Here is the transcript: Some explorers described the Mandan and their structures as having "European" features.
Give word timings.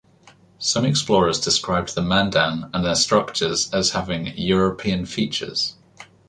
Some 0.57 0.83
explorers 0.83 1.39
described 1.39 1.93
the 1.93 2.01
Mandan 2.01 2.71
and 2.73 2.83
their 2.83 2.95
structures 2.95 3.71
as 3.71 3.91
having 3.91 4.35
"European" 4.35 5.05
features. 5.05 5.75